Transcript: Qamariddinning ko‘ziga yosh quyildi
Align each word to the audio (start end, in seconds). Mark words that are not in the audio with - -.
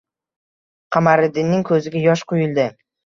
Qamariddinning 0.97 1.63
ko‘ziga 1.71 2.03
yosh 2.07 2.27
quyildi 2.33 2.67